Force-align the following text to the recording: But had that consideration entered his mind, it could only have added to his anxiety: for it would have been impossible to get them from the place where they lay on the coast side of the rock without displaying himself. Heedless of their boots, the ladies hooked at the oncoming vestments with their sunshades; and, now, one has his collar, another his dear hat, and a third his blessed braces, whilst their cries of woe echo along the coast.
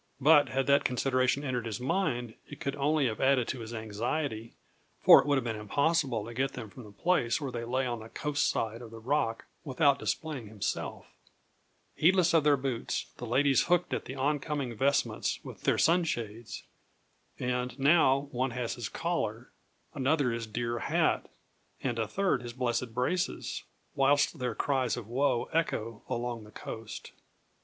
But 0.19 0.49
had 0.49 0.65
that 0.65 0.83
consideration 0.83 1.43
entered 1.43 1.67
his 1.67 1.79
mind, 1.79 2.33
it 2.49 2.59
could 2.59 2.75
only 2.75 3.05
have 3.05 3.21
added 3.21 3.47
to 3.49 3.59
his 3.59 3.71
anxiety: 3.71 4.55
for 5.03 5.19
it 5.21 5.27
would 5.27 5.37
have 5.37 5.43
been 5.43 5.55
impossible 5.55 6.25
to 6.25 6.33
get 6.33 6.53
them 6.53 6.71
from 6.71 6.81
the 6.85 6.91
place 6.91 7.39
where 7.39 7.51
they 7.51 7.63
lay 7.65 7.85
on 7.85 7.99
the 7.99 8.09
coast 8.09 8.49
side 8.49 8.81
of 8.81 8.89
the 8.89 8.97
rock 8.97 9.45
without 9.63 9.99
displaying 9.99 10.47
himself. 10.47 11.05
Heedless 11.95 12.33
of 12.33 12.43
their 12.43 12.57
boots, 12.57 13.11
the 13.17 13.27
ladies 13.27 13.65
hooked 13.65 13.93
at 13.93 14.05
the 14.05 14.15
oncoming 14.15 14.73
vestments 14.75 15.39
with 15.43 15.65
their 15.65 15.77
sunshades; 15.77 16.63
and, 17.37 17.77
now, 17.77 18.27
one 18.31 18.49
has 18.49 18.73
his 18.73 18.89
collar, 18.89 19.51
another 19.93 20.31
his 20.31 20.47
dear 20.47 20.79
hat, 20.79 21.29
and 21.83 21.99
a 21.99 22.07
third 22.07 22.41
his 22.41 22.53
blessed 22.53 22.95
braces, 22.95 23.65
whilst 23.93 24.39
their 24.39 24.55
cries 24.55 24.97
of 24.97 25.05
woe 25.07 25.47
echo 25.53 26.01
along 26.09 26.43
the 26.43 26.49
coast. 26.49 27.11